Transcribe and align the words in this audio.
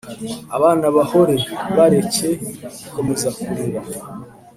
abana 0.57 0.85
bahore, 0.95 1.37
bareke 1.77 2.29
gukomeza 2.83 3.27
kurira 3.39 3.81